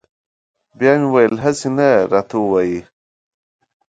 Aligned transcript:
بیا 0.77 0.91
مې 0.99 1.07
ویل 1.13 1.35
هسې 1.43 1.69
نه 1.77 1.87
راته 2.13 2.35
ووایي. 2.39 2.79